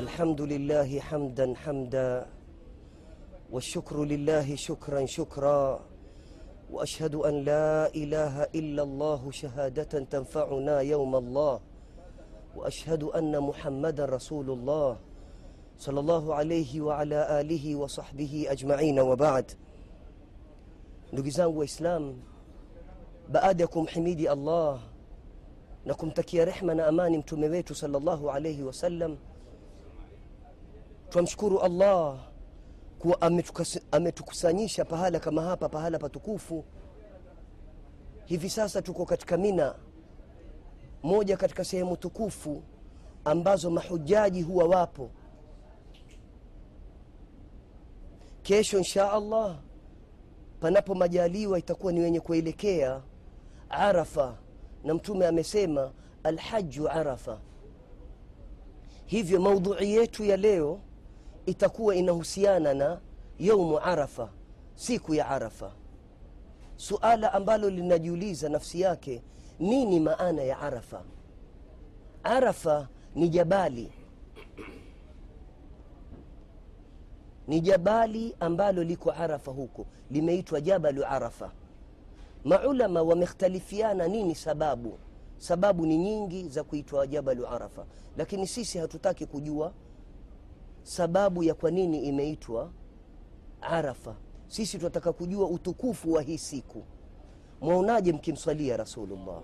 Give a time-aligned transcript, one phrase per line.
[0.00, 2.26] الحمد لله حمدا حمدا
[3.52, 5.80] والشكر لله شكرا شكرا
[6.70, 11.60] وأشهد أن لا إله إلا الله شهادة تنفعنا يوم الله
[12.56, 14.96] وأشهد أن محمدا رسول الله
[15.78, 19.46] صلى الله عليه وعلى آله وصحبه أجمعين وبعد.
[21.12, 22.14] Ndugu zangu waislam
[23.28, 24.80] baada ya kumhimidi allah.
[25.84, 26.44] Na kumtakia
[27.18, 29.16] mtume wetu salllahu alaihi wasallam
[31.10, 32.18] twamshukuru allah
[32.98, 33.18] kuwa
[33.92, 36.64] ametukusanyisha pahala kama hapa pahala patukufu.
[38.24, 39.74] Hivi sasa tuko katika mina
[41.02, 42.62] moja katika sehemu tukufu
[43.24, 45.10] ambazo mahujaji huwa wapo.
[48.42, 49.56] Kesho insha allah
[50.60, 53.00] panapo majaliwa itakuwa ni wenye kuelekea
[53.68, 54.36] arafa
[54.84, 55.92] na mtume amesema
[56.22, 57.40] alhaju arafa.
[59.06, 60.80] Hivyo maudhui yetu ya leo
[61.46, 63.00] itakuwa inahusiana na
[63.38, 64.28] yaumu arafa
[64.74, 65.72] siku ya arafa.
[66.76, 69.22] Suala ambalo linajiuliza nafsi yake
[69.58, 71.02] nini maana ya arafa?
[72.22, 73.92] Arafa ni jabali.
[77.48, 81.52] Ni jabali ambalo liko arafa huko limeitwa jabalu arafa.
[82.44, 84.98] Maulama wamekhtalifiana nini sababu?
[85.38, 87.86] Sababu ni nyingi za kuitwa jabalu arafa.
[88.16, 89.72] Lakini sisi hatutaki kujua
[90.82, 92.70] sababu ya kwa nini imeitwa
[93.60, 94.14] Arafa.
[94.48, 96.82] Sisi tunataka kujua utukufu wa hii siku.
[97.60, 99.42] Mwaonaje mkimswalia Rasulullah?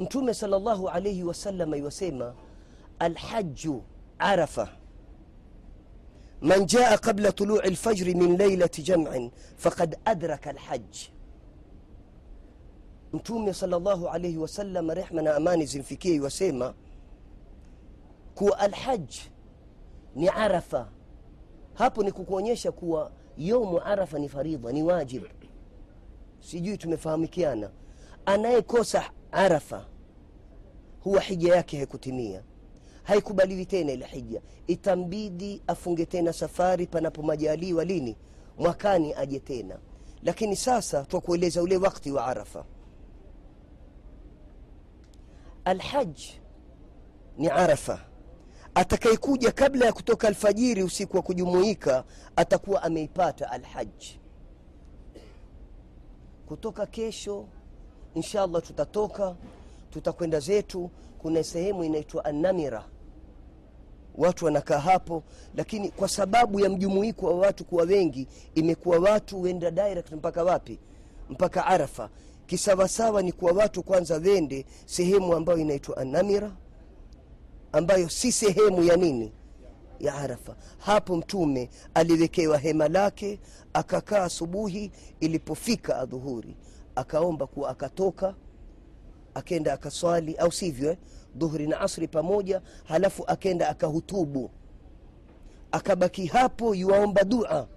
[0.00, 2.34] Mtume sallallahu alayhi wasallam yuwasema,
[2.98, 3.82] alhaju
[4.18, 4.68] arafa
[6.40, 10.96] man jaa qabla tului lfajri min lailati jam'in faqad adraka alhaj.
[13.12, 16.74] Mtume sallallahu alayhi wasallam, rehma na amani zimfikie, yuwasema
[18.36, 19.10] kuwa alhaj
[20.14, 20.88] ni arafa.
[21.74, 25.24] Hapo ni kukuonyesha kuwa yomu arafa ni faridha ni wajib.
[26.40, 27.70] Sijui tumefahamikiana.
[28.26, 29.86] Anayekosa arafa
[31.00, 32.42] huwa hija yake haikutimia.
[33.02, 34.40] Haikubaliwi tena ile hija.
[34.66, 38.16] Itambidi afunge tena safari panapo majaliwa lini?
[38.58, 39.78] Mwakani aje tena.
[40.22, 42.64] Lakini sasa twakueleza ule wakti wa arafa.
[45.64, 46.18] Alhaj
[47.38, 48.00] ni arafa
[48.76, 52.04] atakayekuja kabla ya kutoka alfajiri usiku wa kujumuika
[52.36, 54.20] atakuwa ameipata alhaji
[56.46, 57.46] kutoka kesho
[58.14, 59.36] insha allah tutatoka
[59.90, 60.90] tutakwenda zetu.
[61.18, 62.84] Kuna sehemu inaitwa anamira
[64.14, 65.22] watu wanakaa hapo
[65.54, 70.78] lakini kwa sababu ya mjumuiko wa watu kuwa wengi imekuwa watu wenda direct mpaka wapi?
[71.30, 72.10] Mpaka arafa.
[72.46, 76.52] Kisawasawa ni kuwa watu kwanza wende sehemu ambayo inaitwa annamira
[77.76, 79.32] ambayo si sehemu ya nini?
[80.00, 80.56] Ya arafa.
[80.78, 83.40] Hapo mtume aliwekewa hema lake
[83.72, 86.56] akakaa asubuhi ilipofika adhuhuri.
[86.94, 88.34] Akaomba kuwa akatoka
[89.34, 90.96] akenda akaswali au sivyo eh?
[91.36, 94.50] dhuhuri na asri pamoja halafu akenda akahutubu.
[95.72, 97.68] Akabaki hapo yuwaomba dua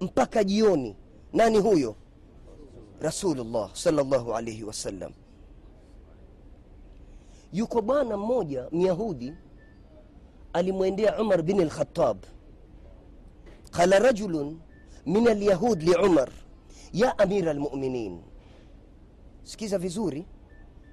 [0.00, 0.96] mpaka jioni.
[1.32, 1.96] Nani huyo?
[3.00, 5.12] Rasulullah salllahu alaihi wasallam
[7.52, 9.34] yuko bwana mmoja myahudi
[10.52, 12.16] alimwendea umar bin lkhatab
[13.70, 14.58] qala rajulun
[15.06, 16.28] min alyahud liumar
[16.92, 18.20] ya amira almuminin.
[19.44, 20.26] Sikiza vizuri.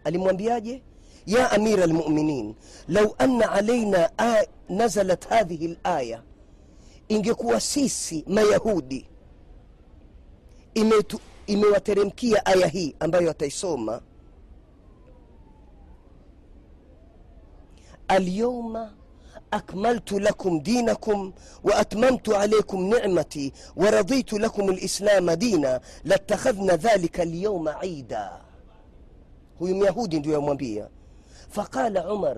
[0.03, 0.83] Alimwambiaje?
[1.25, 2.55] Ya amira almuminin
[2.87, 4.09] lau anna alaina
[4.69, 6.23] nazalat hadhihi laya
[7.09, 9.07] ingekuwa sisi mayahudi
[11.47, 14.01] imewateremkia aya hii ambayo ataisoma
[18.11, 18.89] اليوم
[19.53, 21.33] أكملت لكم دينكم
[21.63, 28.41] وأتممت عليكم نعمتي ورضيت لكم الإسلام دينا لاتخذنا ذلك اليوم عيدا.
[29.59, 30.89] huyu myahudi يوم بيا
[31.49, 32.37] فقال عمر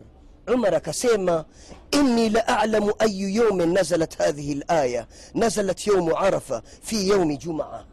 [0.49, 1.45] عمر كسيما
[1.93, 5.07] إني لأعلم أي يوم نزلت هذه الآية.
[5.35, 7.85] نزلت يوم عرفة في يوم جمعة.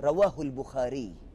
[0.00, 1.27] رواه البخاري.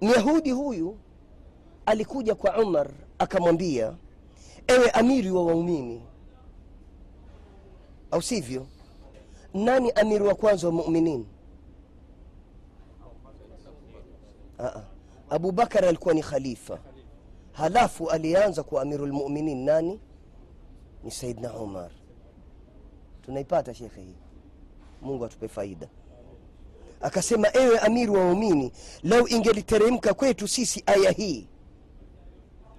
[0.00, 0.98] Myahudi huyu
[1.86, 3.96] alikuja kwa umar akamwambia
[4.66, 6.02] ewe amiri wa waumini.
[8.10, 8.66] Au sivyo?
[9.54, 11.26] Nani amiri wa kwanza wa muminin?
[14.58, 14.82] Aa,
[15.30, 16.78] abubakar alikuwa ni khalifa.
[17.52, 20.00] Halafu alianza kuwa amiru lmuminin nani?
[21.04, 21.90] Ni saidna umar.
[23.22, 24.16] Tunaipata shekhe hii.
[25.02, 25.88] Mungu atupe faida
[27.00, 28.72] akasema, ewe amiru wa waumini,
[29.02, 31.48] lau ingeliteremka kwetu sisi aya hii,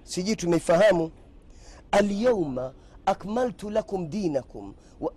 [0.04, 1.10] sijui tumeifahamu.
[1.90, 2.74] Alyauma
[3.06, 4.74] akmaltu lakum dinakum.
[5.00, 5.12] Wa...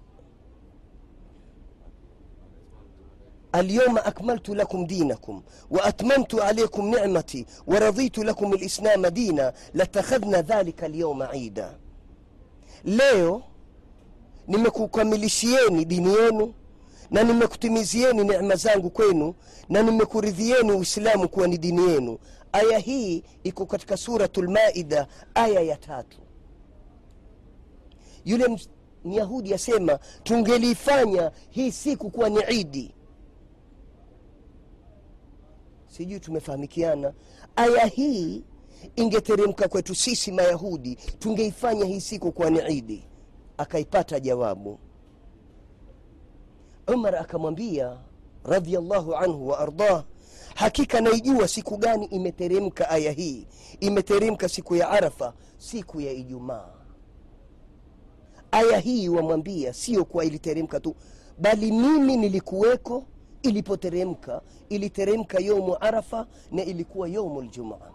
[3.51, 10.85] alyawma akmaltu lakum dinakum wa atmamtu alaykum ni'mati wa raditu lakum lislama dina latakhadhna dhalika
[10.85, 11.77] alyawma ida,
[12.85, 13.43] leo
[14.47, 16.53] nimekukamilishieni dini yenu
[17.11, 19.35] na nimekutimizieni neema zangu kwenu
[19.69, 22.17] na nimekuridhieni uislamu kuwa ni dini yenu.
[22.51, 26.17] Aya hii iko katika suratu lmaida aya ya tatu.
[28.25, 28.59] Yule
[29.05, 32.93] myahudi asema tungelifanya hii siku kuwa ni idi.
[35.87, 37.13] Sijui tumefahamikiana.
[37.55, 38.43] Aya hii
[38.95, 43.03] ingeteremka kwetu sisi mayahudi tungeifanya hii siku kuwa ni idi.
[43.57, 44.79] Akaipata jawabu
[46.93, 47.97] umar akamwambia
[48.43, 50.03] radiallahu anhu wa ardah
[50.55, 53.47] hakika naijua siku gani imeteremka aya hii.
[53.79, 56.69] Imeteremka siku ya arafa siku ya ijumaa.
[58.51, 60.95] Aya hii wamwambia sio kuwa iliteremka tu
[61.39, 63.03] bali mimi nilikuweko
[63.41, 64.41] ilipoteremka.
[64.69, 67.91] Iliteremka yomu arafa na ilikuwa yomu ljumaa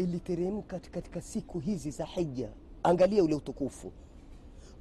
[0.00, 2.48] iliteremka katika siku hizi za hija.
[2.82, 3.92] Angalia ule utukufu.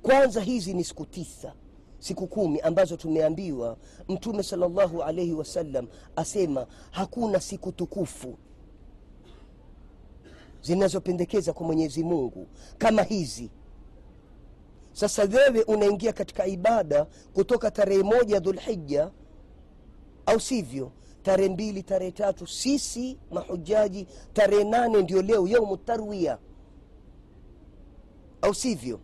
[0.02, 1.54] Kwanza hizi ni siku tisa
[2.00, 3.78] siku kumi ambazo tumeambiwa
[4.10, 8.38] mtume salllahu alaihi wasallam asema hakuna siku tukufu
[10.62, 13.50] zinazopendekeza kwa mwenyezi mungu kama hizi.
[14.94, 19.12] Sasa wewe unaingia katika ibada kutoka tarehe moja dhulhija
[20.26, 20.92] au sivyo
[21.30, 26.38] tarehe mbili tarehe tatu sisi mahujaji tarehe nane ndio leo yaumu tarwia.
[28.42, 29.00] Au sivyo?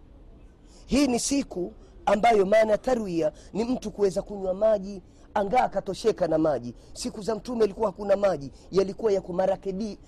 [0.86, 1.74] Hii ni siku
[2.06, 5.01] ambayo maana tarwia ni mtu kuweza kunywa maji
[5.33, 6.74] angaa akatosheka na maji.
[6.94, 10.00] Siku za mtume alikuwa hakuna maji yalikuwa yako marakebi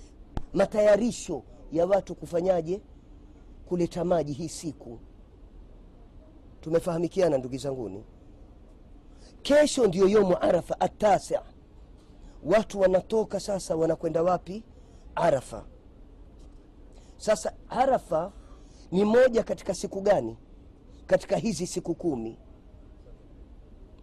[0.53, 2.81] matayarisho ya watu kufanyaje?
[3.65, 4.99] Kuleta maji hii siku.
[6.61, 8.03] Tumefahamikiana ndugu zanguni?
[9.41, 11.35] Kesho ndio yomu arafa atasi
[12.43, 14.63] watu wanatoka sasa wanakwenda wapi?
[15.15, 15.65] Arafa.
[17.17, 18.31] Sasa arafa
[18.91, 20.37] ni moja katika siku gani?
[21.07, 22.37] Katika hizi siku kumi.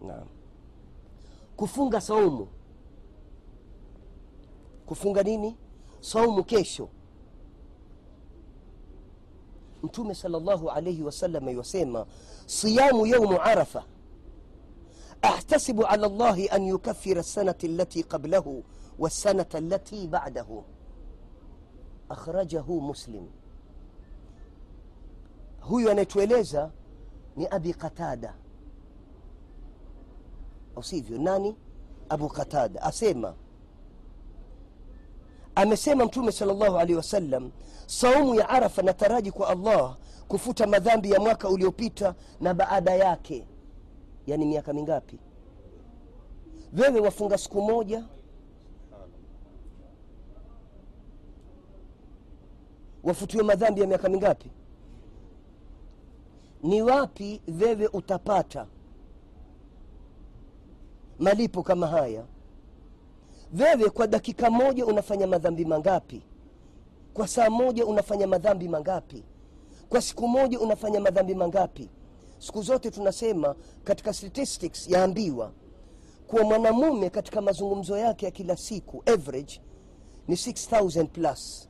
[0.01, 0.29] Naam.
[1.57, 2.49] Kufunga saumu.
[4.87, 5.57] Kufunga nini?
[6.01, 6.89] Saumu kesho.
[9.83, 12.07] Mtume salllahu alaihi wasallam yasema
[12.47, 13.85] siyamu yaumu arafa
[15.25, 18.63] أحتسب على الله أن يكفر السنة التي قبله
[18.99, 20.63] والسنة التي بعده.
[22.11, 23.27] أخرجه مسلم.
[25.63, 26.71] هو نتوليزا
[27.37, 28.35] ني أبي قتادة
[30.77, 31.55] أو سيفيو
[32.11, 33.35] أبو قتادة أسيما
[35.59, 37.53] أمسيما متومي صلى الله عليه وسلم
[37.87, 39.97] صوم يعرف نتراجك الله
[40.33, 43.47] كفوت مذنبي يا مواكا وليوبيتا نبا أدا ياكي
[44.27, 45.19] yani miaka mingapi?
[46.79, 48.05] Wewe wafunga siku moja.
[53.03, 54.51] Wafutiwe madhambi ya miaka mingapi?
[56.63, 58.67] Ni wapi wewe utapata
[61.19, 62.25] malipo kama haya?
[63.61, 66.23] Wewe kwa dakika moja unafanya madhambi mangapi?
[67.15, 69.25] Kwa saa moja unafanya madhambi mangapi?
[69.89, 71.89] Kwa siku moja unafanya madhambi mangapi
[72.47, 75.53] siku zote tunasema katika statistics yaambiwa
[76.27, 79.61] kuwa mwanamume katika mazungumzo yake ya kila siku average
[80.29, 81.69] ni 6000 plus.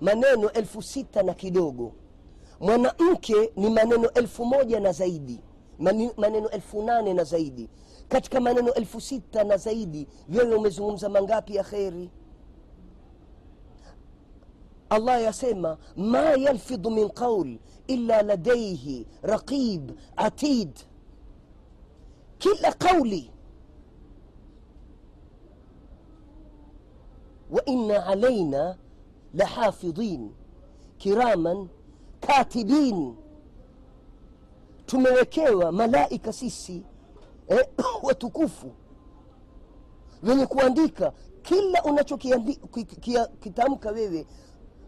[0.00, 1.92] Maneno elfu sita na kidogo.
[2.60, 5.40] Mwanamke ni maneno elfu moja na zaidi.
[6.16, 7.68] Maneno elfu nane na zaidi.
[8.08, 12.10] Katika maneno elfu sita na zaidi wewe umezungumza mangapi ya kheri
[14.94, 20.70] allah yasema ma yalfidhu min qaul illa ladaihi raqib atid.
[22.38, 23.30] Kila qauli
[27.50, 28.76] waina alaina
[29.34, 30.30] lahafidhin
[30.98, 31.68] kiraman
[32.20, 33.16] katibin.
[34.86, 36.82] Tumewekewa malaika sisi
[37.48, 37.66] eh,
[38.02, 38.72] watukufu
[40.22, 44.26] wenye kuandika kila unachokitamka wewe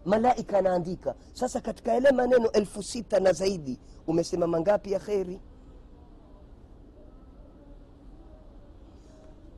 [0.06, 1.14] malaika anaandika.
[1.32, 5.40] Sasa katika yale maneno elfu sita na zaidi umesema mangapi ya kheri?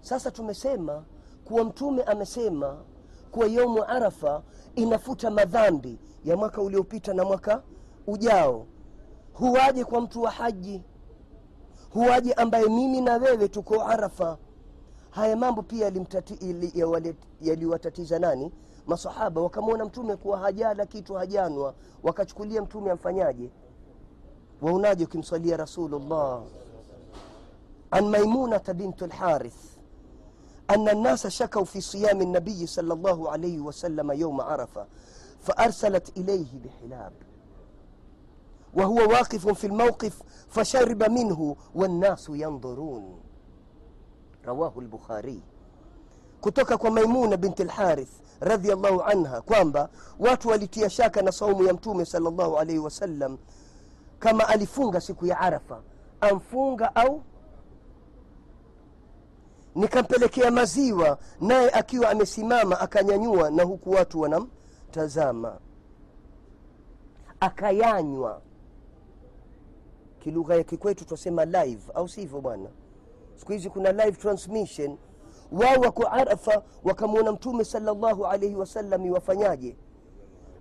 [0.00, 1.04] Sasa tumesema
[1.44, 2.84] kuwa mtume amesema
[3.30, 4.42] kuwa yaumu arafa
[4.74, 7.62] inafuta madhambi ya mwaka uliopita na mwaka
[8.06, 8.66] ujao.
[9.32, 10.82] Huwaje kwa mtu wa haji?
[11.90, 14.38] Huwaje ambaye mimi na wewe tuko arafa?
[15.10, 15.92] Haya mambo pia
[17.40, 18.52] yaliwatatiza nani
[18.87, 23.51] masahaba wakamwona mtume kuwa hajala kitu hajanwa wakachukulia mtume amfanyaje
[24.61, 26.41] waonaje ukimswalia rasulullah
[27.91, 29.73] an maimunata bintu lharith
[30.69, 34.85] أن الناس شكوا في صيام النبي صلى الله عليه وسلم يوم عرفة
[35.41, 37.13] فأرسلت إليه بحلاب
[38.73, 43.19] وهو واقف في الموقف فشرب منه والناس ينظرون
[44.45, 45.41] رواه البخاري
[46.40, 52.04] kutoka kwa maimuna binti lharith radiallahu anha kwamba watu walitia shaka na saumu ya mtume
[52.04, 53.38] salllahu alaihi wasallam
[54.18, 55.80] kama alifunga siku ya arafa.
[56.20, 57.22] Amfunga au?
[59.74, 65.58] Nikampelekea maziwa naye akiwa amesimama akanyanyua na huku watu wanamtazama.
[67.40, 68.40] Akayanywa.
[70.20, 72.68] Kilugha ya kikwetu twasema live au sivyo bwana?
[73.36, 74.96] Siku hizi kuna live transmission
[75.52, 79.76] wao wako arafa wakamwona mtume salllahu alaihi wasallam wafanyaje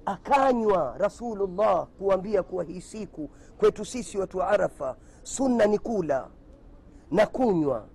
[0.05, 6.27] akanywa rasulullah kuambia kuwa hii siku kwetu sisi watu wa arafa sunna ni kula
[7.11, 7.85] na kunywa.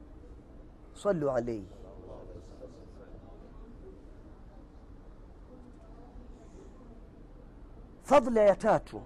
[1.02, 1.66] Salu alaihi
[8.02, 9.02] fadla ya tatu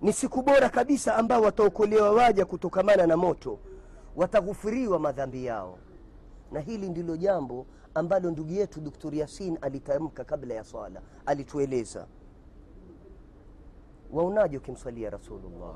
[0.00, 3.58] ni siku bora kabisa ambao wataokolewa waja kutokamana na moto
[4.16, 5.78] wataghufuriwa madhambi yao
[6.52, 9.14] na hili ndilo jambo ambalo ndugu yetu Dr.
[9.14, 12.06] Yasin alitamka kabla ya swala, alitueleza
[14.12, 15.74] waonaje ukimswalia Rasulullah?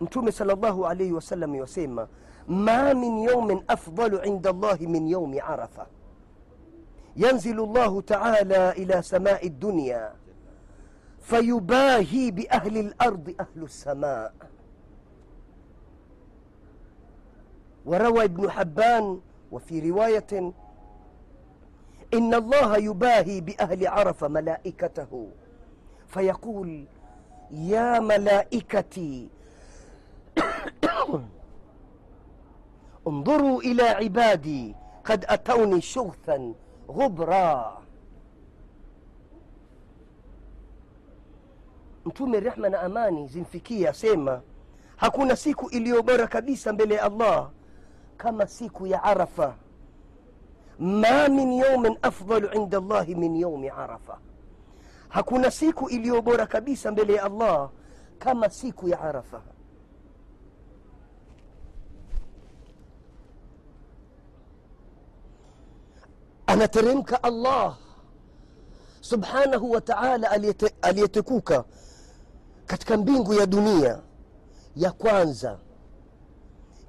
[0.00, 2.08] Mtume sallallahu alayhi wasallam yasema,
[2.46, 5.86] ma min yawmin afdalu inda Allahi min yawmi Arafa,
[7.16, 10.12] yanzilu Allahu ta'ala ila samai dunya
[11.18, 14.30] fayubahi biahli lardi ahlu lsamaa
[17.86, 19.20] وروى ابن حبان
[19.52, 20.52] وفي رواية
[22.14, 25.28] إن الله يباهي بأهل عرف ملائكته
[26.08, 26.84] فيقول
[27.50, 29.28] يا ملائكتي
[33.08, 34.74] انظروا إلى عبادي
[35.04, 36.54] قد أتوني شغثا
[36.88, 37.82] غبرا.
[42.04, 44.40] mtume rehma na amani zimfikia asema
[44.96, 47.50] hakuna siku iliyo bora kabisa mbele ya allah
[48.16, 49.54] kama siku ya arafa.
[50.78, 54.18] Ma min yaumin afdalu inda llahi min yaumi arafa.
[55.08, 57.70] Hakuna siku iliyo bora kabisa mbele ya allah
[58.18, 59.42] kama siku ya arafa.
[66.46, 67.76] Anateremka allah
[69.00, 70.30] subhanahu wa taala
[70.82, 71.64] aliyetekuka
[72.66, 73.98] katika mbingu ya dunia
[74.76, 75.58] ya kwanza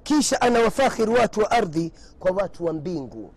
[0.04, 3.30] kisha anawafakhiri watu wa ardhi kwa watu wa mbingu.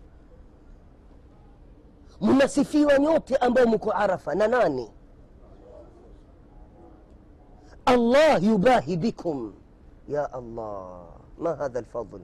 [2.20, 4.90] Mnasifiwa nyote ambao mko arafa na nani?
[7.86, 9.52] Allah yubahi bikum.
[10.08, 11.00] Ya allah
[11.38, 12.20] ma hadha lfadl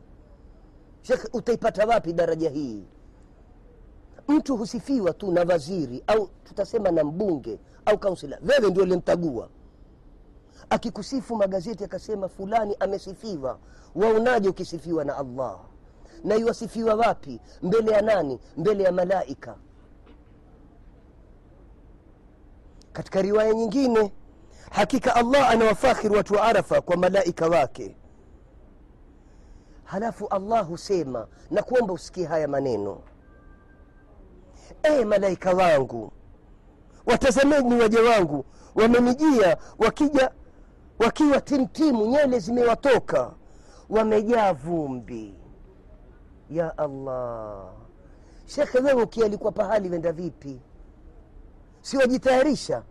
[1.02, 2.82] shekh utaipata wapi daraja hii?
[4.28, 8.38] Mtu husifiwa tu na waziri au tutasema na mbunge au kansila.
[8.48, 9.48] Wewe ndio limtagua
[10.70, 13.58] akikusifu magazeti akasema fulani amesifiwa.
[13.94, 15.58] Waonaje ukisifiwa na allah?
[16.24, 17.40] Na iwasifiwa wapi?
[17.62, 18.40] Mbele ya nani?
[18.56, 19.56] Mbele ya malaika.
[22.92, 24.12] Katika riwaya nyingine
[24.70, 27.96] hakika allah anawafakhiri watu wa arafa kwa malaika wake.
[29.84, 33.00] Halafu allah husema na kuomba usikie haya maneno.
[34.82, 36.12] E malaika wangu
[37.06, 38.44] watazameni waja wangu
[38.74, 40.30] wamenijia wakija
[40.98, 43.32] wakiwa timtimu nywele zimewatoka
[43.90, 45.34] wamejaa vumbi.
[46.50, 47.70] Ya allah
[48.46, 50.60] shekhe wewe ukialikwa pahali wenda vipi?
[51.80, 52.82] Si wajitayarisha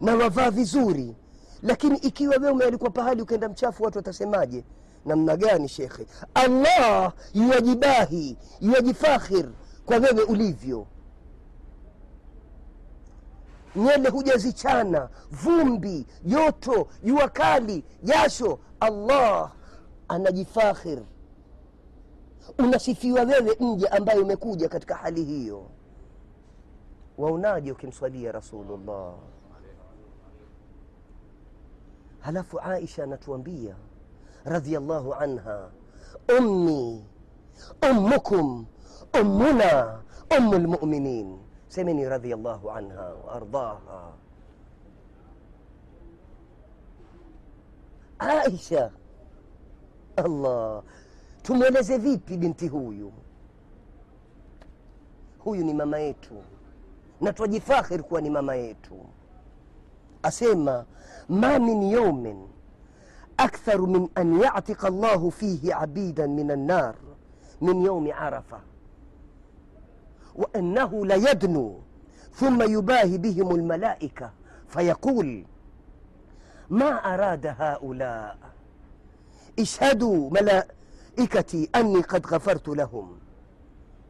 [0.00, 1.16] na wavaa vizuri
[1.62, 4.64] lakini ikiwa wewe umealikwa pahali ukaenda mchafu watu watasemaje?
[5.04, 6.06] Namna gani shekhe?
[6.34, 9.48] Allah yuwajibahi yuwajifakhir
[9.86, 10.86] kwa wewe ulivyo
[13.78, 18.58] nyele hujazichana vumbi joto jua kali jasho.
[18.80, 19.52] Allah
[20.08, 20.98] anajifakhir.
[22.58, 25.66] Unasifiwa wewe mja ambaye umekuja katika hali hiyo.
[27.18, 29.14] Waonaje ukimswalia rasulullah?
[32.20, 33.74] Halafu aisha anatuambia
[34.44, 35.70] radhiallahu anha
[36.38, 37.04] ummi
[37.90, 38.66] ummukum
[39.20, 40.00] ummuna
[40.38, 44.12] ummu lmuminin سمني رضي الله عنها وأرضاها.
[48.20, 48.90] عائشة
[50.18, 50.82] الله
[51.44, 53.10] تمونا زفيبي بنتي هويو.
[55.46, 56.40] هويو ني ماما يتو.
[57.22, 58.96] نتوجي فاخر كواني ماما يتو.
[60.24, 60.86] أسيما
[61.28, 62.48] ما من يوم
[63.40, 66.94] أكثر من أن يعتق الله فيه عبيدا من النار
[67.60, 68.60] من يوم عرفة.
[70.38, 71.78] وأنه ليدنو
[72.32, 74.30] ثم يباهي بهم الملائكة
[74.68, 75.44] فيقول
[76.70, 78.38] ما أراد هؤلاء؟
[79.58, 83.18] اشهدوا ملائكتي أني قد غفرت لهم.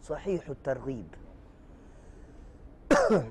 [0.09, 1.07] صحيح الترغيب.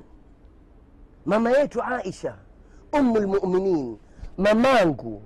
[1.26, 2.36] ماميت عائشة
[2.96, 3.98] أم المؤمنين.
[4.38, 5.20] مامانكو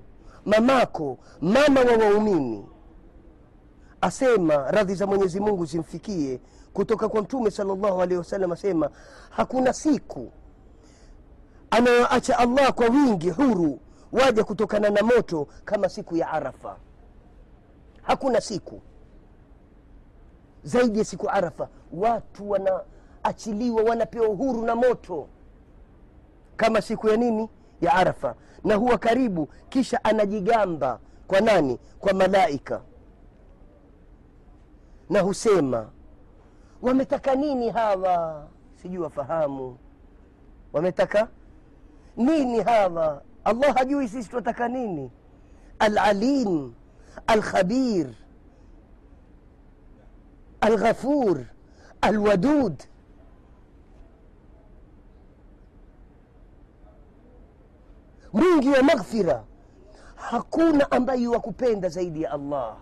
[0.45, 2.63] ماماكو ماما وواميني
[4.03, 6.39] أسيما رضي زمن يزي مونغو زمفكيه
[6.73, 8.89] kutoka kwa mtume salllahu alehi wasallam asema
[9.29, 10.31] hakuna siku
[11.71, 13.79] anayoacha allah kwa wingi huru
[14.11, 16.77] waja kutokana na moto kama siku ya arafa.
[18.01, 18.81] Hakuna siku.
[20.63, 25.27] Zaidi ya siku arafa watu wanaachiliwa wanapewa uhuru na moto
[26.57, 27.49] kama siku ya nini?
[27.81, 28.35] Ya arafa.
[28.63, 31.79] Na huwa karibu kisha anajigamba kwa nani?
[31.99, 32.81] Kwa malaika.
[35.09, 35.89] Na husema
[36.81, 38.47] wametaka nini hawa
[38.81, 39.77] sijui wafahamu
[40.73, 41.27] wametaka
[42.17, 45.11] nini hawa allah hajui sisi tunataka nini
[45.79, 46.73] alalim
[47.27, 48.07] alkhabir
[50.61, 51.45] alghafur
[52.01, 52.83] alwadud
[58.33, 59.43] mwingi wa maghfira
[60.15, 62.77] hakuna ambaye wakupenda zaidi ya allah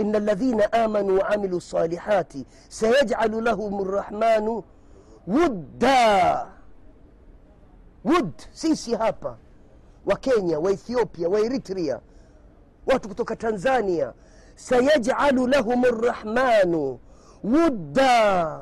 [0.00, 2.32] إن الذين آمنوا وعملوا الصالحات
[2.68, 4.62] سيجعل لهم الرحمن
[5.28, 6.46] ودا
[8.04, 9.36] wud sisi hapa
[10.06, 12.00] wa kenya wa ethiopia wa eritrea
[12.86, 14.12] watu kutoka tanzania
[14.54, 16.98] sayajalu lahum rrahmanu
[17.44, 18.60] wudda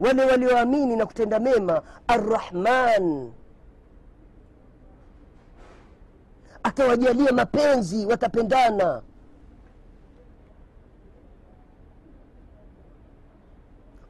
[0.00, 3.32] wale walioamini na kutenda mema arrahman
[6.62, 9.02] atawajalia mapenzi watapendana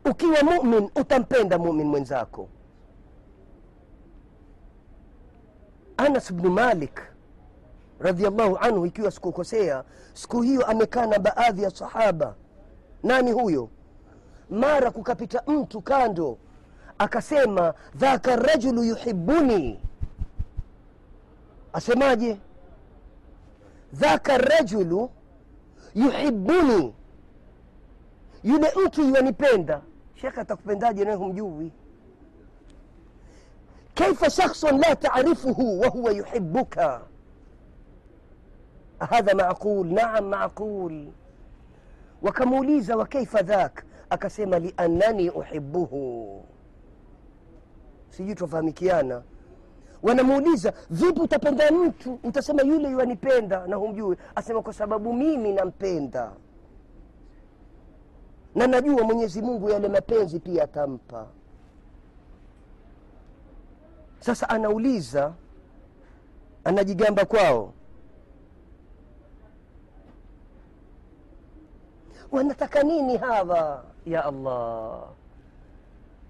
[0.09, 2.49] Ukiwa mumin utampenda mumin mwenzako.
[5.97, 7.01] Anas bnu malik
[7.99, 12.35] radiallahu anhu ikiwa sikukosea siku hiyo amekaa na baadhi ya sahaba.
[13.03, 13.69] Nani huyo?
[14.49, 16.37] Mara kukapita mtu kando
[16.97, 19.79] akasema dhaka rajulu yuhibuni
[21.73, 22.37] asemaje?
[23.93, 25.09] Dhaka rajulu
[25.95, 26.93] yuhibuni
[28.43, 29.81] yule mtu yuanipenda
[30.21, 31.71] shekhe atakupendaje nawe humjui?
[33.95, 37.01] Kaifa shakhsun la tarifuhu wahuwa yuhibuka
[38.99, 41.07] hadha macqul naam macqul
[42.21, 43.83] wakamuuliza wa kaifa dhak?
[44.09, 46.43] Akasema liannani uhibuhu
[48.09, 49.21] sijui twafahamikiana
[50.03, 52.19] wanamuuliza vipi utapenda mtu?
[52.23, 54.17] Utasema yule yuanipenda na humjui.
[54.35, 56.31] Asema kwa sababu mimi nampenda
[58.57, 61.27] na najua mwenyezi mungu yale mapenzi pia atampa.
[64.19, 65.33] Sasa anauliza
[66.63, 67.73] anajigamba kwao.
[72.31, 73.83] Wanataka nini hawa?
[74.05, 75.03] Ya allah.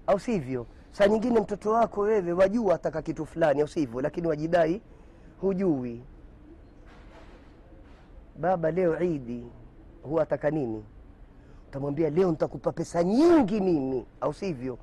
[0.06, 0.66] Au sivyo?
[0.92, 4.00] Saa nyingine mtoto wako wewe wajua ataka kitu fulani au sivyo?
[4.00, 4.80] Lakini wajidai
[5.40, 6.02] hujui.
[8.36, 9.46] Baba leo idi
[10.02, 10.84] huwa ataka nini
[11.68, 14.06] utamwambia leo nitakupa pesa nyingi mimi.
[14.20, 14.78] Au sivyo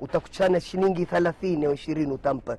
[0.00, 2.56] utakuchana shilingi thalathini au ishirini utampa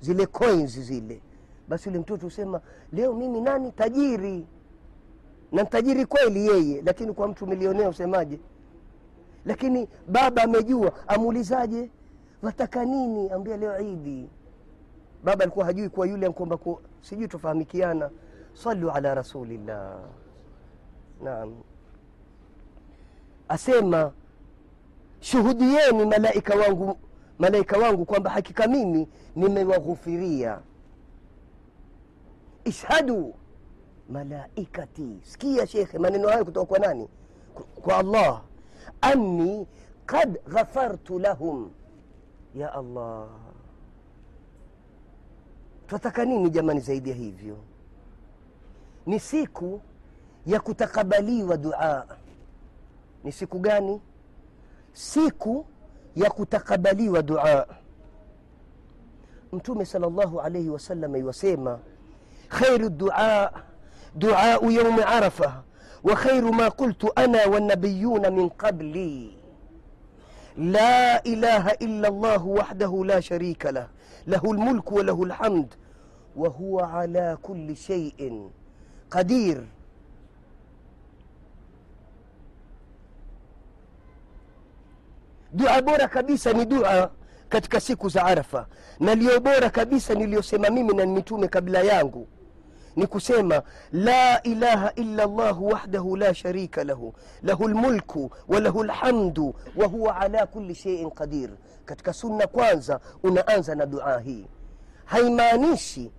[0.00, 1.20] zile coins zile.
[1.68, 2.60] Basi yule mtoto husema
[2.92, 4.46] leo mimi nani tajiri?
[5.52, 8.38] Na tajiri kweli yeye lakini kwa mtu milionea usemaje
[9.44, 11.90] lakini baba amejua amuulizaje?
[12.42, 13.30] Wataka nini?
[13.30, 14.28] Ambia leo idi
[15.24, 16.58] baba alikuwa hajui kuwa yule ankomba,
[17.00, 18.10] sijui tufahamikiana.
[18.52, 19.98] Salu ala rasulillah.
[21.24, 21.54] Naam
[23.48, 24.12] asema
[25.20, 26.98] shuhudieni malaika wangu
[27.38, 30.60] malaika wangu kwamba hakika mimi nimewaghufiria
[32.64, 33.34] ishhadu
[34.10, 35.18] malaikati.
[35.22, 37.08] Sikia shekhe maneno hayo kutoka kwa nani?
[37.82, 38.42] Kwa allah.
[39.00, 39.66] Anni
[40.06, 41.70] kad ghafartu lahum.
[42.54, 43.28] Ya allah.
[45.86, 47.56] Twataka nini jamani zaidi ya hivyo?
[49.06, 49.80] Ni siku
[50.46, 52.04] ya kutakabaliwa duaa
[53.24, 54.00] ni siku gani?
[54.92, 55.66] Siku
[56.16, 57.66] ya kutakabaliwa dua.
[59.52, 61.78] Mtume salllahu alaihi wasallam iwasema
[62.48, 63.52] خير الدعاء
[64.16, 65.52] دعاء يوم عرفة
[66.04, 69.30] وخير ما قلت أنا والنبيون من قبلي
[70.56, 73.88] لا إله إلا الله وحده لا شريك له
[74.26, 75.74] له الملك وله الحمد
[76.36, 78.50] وهو على كل شيء
[79.10, 79.66] قدير
[85.52, 87.10] dua bora kabisa ni dua
[87.48, 88.66] katika siku za arafa.
[89.00, 92.28] Na liyo bora kabisa niliyosema mimi na mitume kabla yangu
[92.96, 99.54] ni kusema la ilaha illa llahu wahdahu la sharika lahu lahu lmulku wa lahu lhamdu
[99.76, 101.50] wa huwa ala kuli sheiin qadir.
[101.84, 104.46] Katika sunna kwanza unaanza na dua hii.
[105.04, 106.12] Haimaanishi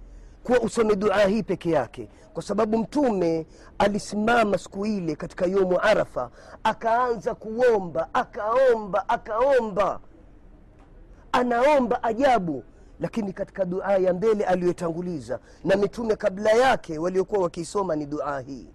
[0.44, 2.10] kuwa usome duaa hii peke yake.
[2.34, 3.48] Kwa sababu mtume
[3.78, 6.30] alisimama siku ile katika yomu arafa
[6.64, 10.00] akaanza kuomba akaomba akaomba.
[11.32, 12.64] Anaomba ajabu
[13.00, 18.68] lakini katika duaa ya mbele aliyotanguliza na mitume kabla yake waliokuwa wakiisoma ni duaa hii.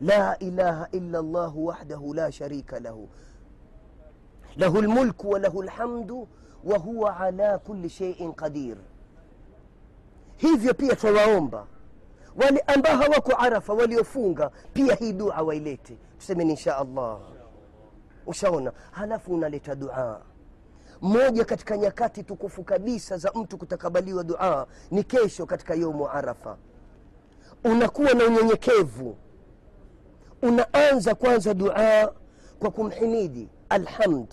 [0.00, 3.08] La ilaha illa llahu wahdahu la sharika lahu.
[4.56, 6.28] Lahu lmulku wa lahu lhamdu
[6.64, 8.76] wa huwa ala kuli sheiin qadir
[10.36, 11.66] hivyo pia twawaomba.
[12.36, 15.98] Wale ambao hawako arafa waliofunga pia hii dua wailete.
[16.18, 17.18] Tusemeni insha allah.
[18.26, 18.72] Ushaona?
[18.90, 20.20] Halafu unaleta dua.
[21.00, 26.56] Moja katika nyakati tukufu kabisa za mtu kutakabaliwa dua ni kesho katika yomu arafa.
[27.64, 29.16] Unakuwa na unyenyekevu.
[30.42, 32.12] Unaanza kwanza dua
[32.58, 33.48] kwa kumhimidi.
[33.68, 34.28] Alhamd.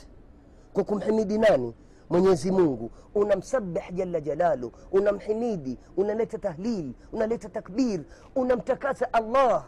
[0.74, 1.74] Kwa kumhimidi nani
[2.14, 8.00] mwenyezi mungu unamsabih jalla jalalu unamhimidi unaleta tahlil unaleta takbir
[8.36, 9.66] unamtakasa allah.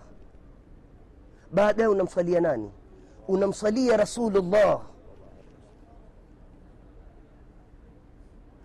[1.52, 2.72] Baadaye unamswalia nani?
[3.28, 4.82] Unamswalia rasulullah.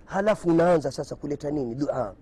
[0.04, 1.74] Halafu unaanza sasa kuleta nini?
[1.74, 2.14] Dua.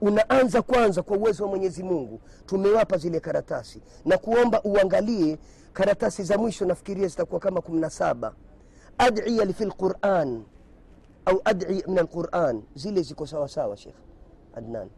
[0.00, 2.20] Unaanza kwanza kwa uwezo wa mwenyezi mungu.
[2.46, 3.82] Tumewapa zile karatasi.
[4.04, 5.38] Na kuomba uangalie
[5.72, 8.34] karatasi za mwisho nafikiria zitakuwa kama kumi na saba.
[8.98, 10.44] Adiya fi lquran
[11.26, 12.62] au ad'i min alquran.
[12.74, 13.94] Zile ziko sawasawa shekh
[14.54, 14.88] adnan.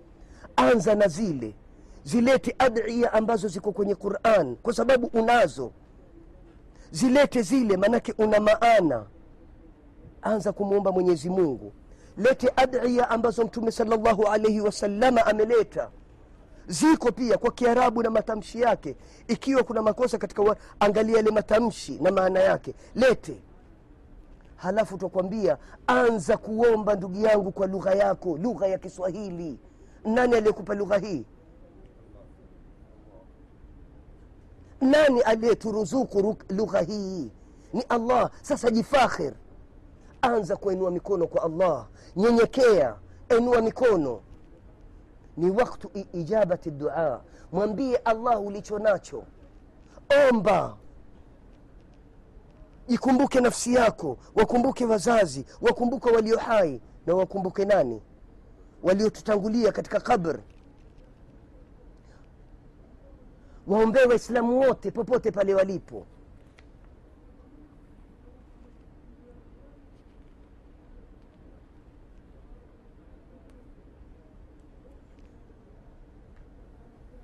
[0.57, 1.55] Anza na zile.
[2.05, 5.73] Zilete adiya ambazo ziko kwenye quran kwa sababu unazo.
[6.91, 9.07] Zilete zile maanake una maana.
[10.23, 11.73] Anza kumwomba mwenyezi mungu.
[12.17, 15.91] Lete adiya ambazo mtume salllahu alaihi wasalama ameleta.
[16.69, 18.97] Ziko pia kwa kiarabu na matamshi yake.
[19.29, 22.75] Ikiwa kuna makosa katika wa, angalia yale matamshi na maana yake.
[22.95, 23.37] Lete
[24.57, 29.59] halafu twakwambia anza kuomba ndugu yangu kwa lugha yako lugha ya kiswahili.
[30.05, 31.25] Nani aliyekupa lugha hii?
[34.81, 37.31] Nani aliyeturuzuku lugha hii?
[37.73, 38.31] Ni allah.
[38.43, 39.33] Sasa jifakhir.
[40.23, 41.87] Anza kuinua mikono kwa allah.
[42.17, 42.95] Nyenyekea.
[43.29, 44.21] Enua mikono.
[45.37, 47.21] Ni waktu ijabati dua.
[47.53, 49.23] Mwambie allah ulicho nacho.
[50.31, 50.77] Omba
[52.89, 58.03] ikumbuke nafsi yako wakumbuke wazazi wakumbuke walio hai na wakumbuke nani?
[58.83, 60.39] Waliotutangulia katika kabr
[63.67, 66.07] waombee waislamu wote popote pale walipo.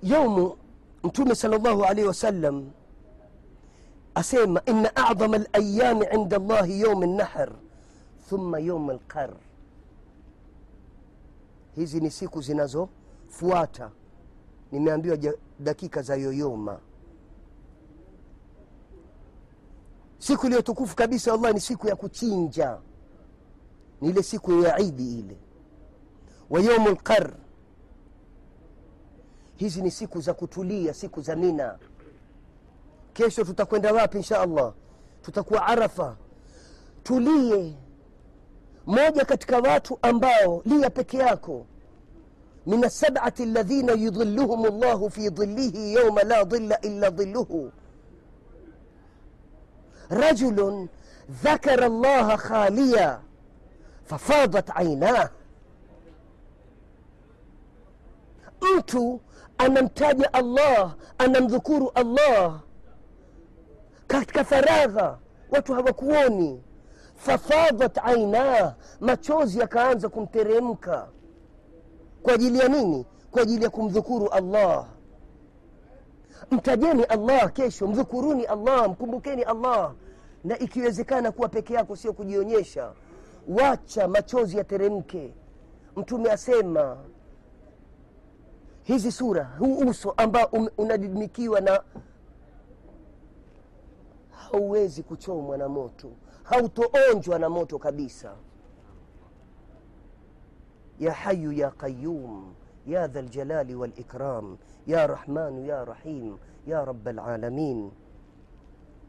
[0.01, 0.57] Yaumu
[1.03, 2.71] mtume sal llahu alaihi wasallam
[4.15, 7.51] asema ina adhama alayami inda llahi yaum nahr
[8.29, 9.29] thumma yaum lqar
[11.75, 13.91] hizi ni siku zinazofuata.
[14.71, 15.17] Nimeambiwa
[15.59, 16.79] dakika za yoyoma.
[20.19, 22.77] Siku iliyotukufu kabisa wallah ni siku ya kuchinja.
[24.01, 25.37] Ni ile siku ya idi ile.
[26.49, 27.33] Wa yaumu lqar
[29.55, 31.77] hizi ni siku za kutulia siku za mina
[33.13, 34.73] kesho tutakwenda wapi insha allah
[35.21, 36.15] tutakuwa arafa
[37.03, 37.75] tulie
[38.85, 41.65] moja katika watu ambao lia peke yako
[42.65, 47.71] min asabati ladhina yudhiluhum llahu fi dhillihi yauma la dhilla illa dhilluhu
[50.09, 50.89] rajulun
[51.43, 53.19] dhakara llaha khaliya
[54.05, 55.29] fafadat ainah
[58.77, 59.21] mtu
[59.57, 62.59] anamtaja allah anamdhukuru allah
[64.19, 65.17] katika faragha
[65.51, 66.61] watu hawakuoni.
[67.15, 71.07] Fafadhat ainah machozi yakaanza kumteremka.
[72.23, 73.05] Kwa ajili ya nini?
[73.31, 74.85] Kwa ajili ya kumdhukuru allah.
[76.51, 79.93] Mtajeni allah kesho mdhukuruni allah mkumbukeni allah.
[80.43, 82.91] Na ikiwezekana kuwa peke yako sio kujionyesha
[83.47, 85.33] wacha machozi yateremke.
[85.95, 86.97] Mtume asema
[88.83, 91.83] hizi sura huu uso ambao um- unadidimikiwa na
[94.57, 96.09] hauwezi kuchomwa na moto
[96.43, 98.35] hautoonjwa na moto kabisa.
[100.99, 102.53] Ya hayu ya qayum
[102.87, 106.37] ya dha ljalali walikram ya rahmanu ya rahim
[106.67, 107.91] ya rab alalamin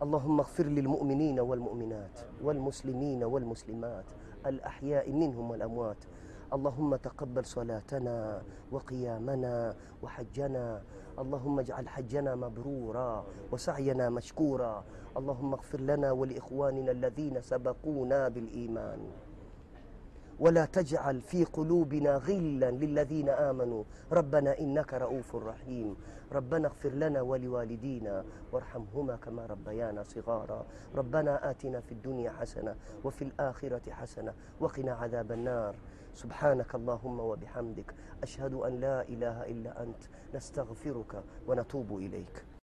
[0.03, 4.05] اللهم اغفر للمؤمنين والمؤمنات والمسلمين والمسلمات
[4.47, 5.97] الأحياء منهم والأموات
[6.53, 10.83] اللهم تقبل صلاتنا وقيامنا وحجنا
[11.19, 14.85] اللهم اجعل حجنا مبرورا وسعينا مشكورا
[15.17, 18.99] اللهم اغفر لنا ولإخواننا الذين سبقونا بالإيمان.
[20.41, 23.85] ولا تجعل في قلوبنا غلا للذين آمنوا.
[24.13, 25.97] ربنا إنك رؤوف رحيم.
[26.33, 30.67] ربنا اغفر لنا ولوالدينا وارحمهما كما ربيانا صغارا.
[30.95, 35.75] ربنا آتنا في الدنيا حسنة وفي الآخرة حسنة وقنا عذاب النار.
[36.15, 37.95] سبحانك اللهم وبحمدك.
[38.23, 40.03] أشهد أن لا إله إلا أنت.
[40.35, 42.54] نستغفرك ونتوب إليك.